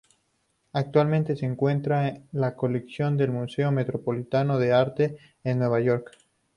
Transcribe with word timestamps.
Actualmente 0.73 1.35
se 1.35 1.45
encuentra 1.45 2.07
en 2.07 2.27
la 2.31 2.55
colección 2.55 3.17
del 3.17 3.29
Museo 3.29 3.71
Metropolitano 3.71 4.57
de 4.57 4.73
Arte 4.73 5.19
en 5.43 5.59
Nueva 5.59 5.79
York. 5.79 6.17